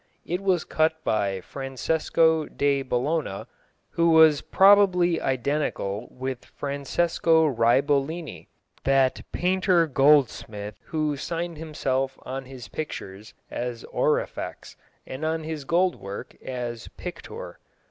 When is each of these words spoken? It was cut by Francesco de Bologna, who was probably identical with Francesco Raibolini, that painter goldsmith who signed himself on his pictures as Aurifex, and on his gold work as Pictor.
It 0.25 0.41
was 0.41 0.63
cut 0.63 1.03
by 1.03 1.41
Francesco 1.41 2.47
de 2.47 2.81
Bologna, 2.81 3.45
who 3.91 4.09
was 4.09 4.41
probably 4.41 5.21
identical 5.21 6.07
with 6.09 6.43
Francesco 6.43 7.45
Raibolini, 7.45 8.47
that 8.83 9.21
painter 9.31 9.85
goldsmith 9.85 10.73
who 10.85 11.17
signed 11.17 11.57
himself 11.59 12.17
on 12.23 12.45
his 12.45 12.67
pictures 12.67 13.35
as 13.51 13.85
Aurifex, 13.93 14.75
and 15.05 15.23
on 15.23 15.43
his 15.43 15.65
gold 15.65 15.97
work 15.97 16.35
as 16.43 16.87
Pictor. 16.97 17.59